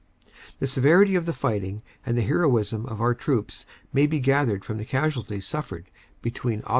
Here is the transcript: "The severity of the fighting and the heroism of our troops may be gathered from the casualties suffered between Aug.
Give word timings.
"The 0.57 0.65
severity 0.65 1.13
of 1.13 1.27
the 1.27 1.31
fighting 1.31 1.83
and 2.07 2.17
the 2.17 2.23
heroism 2.23 2.87
of 2.87 3.01
our 3.01 3.13
troops 3.13 3.67
may 3.93 4.07
be 4.07 4.19
gathered 4.19 4.65
from 4.65 4.77
the 4.77 4.85
casualties 4.85 5.45
suffered 5.45 5.91
between 6.23 6.63
Aug. 6.63 6.69